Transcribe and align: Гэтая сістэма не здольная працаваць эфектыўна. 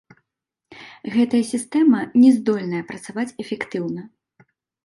Гэтая 1.15 1.43
сістэма 1.51 1.99
не 2.21 2.31
здольная 2.39 2.83
працаваць 2.89 3.29
эфектыўна. 3.45 4.01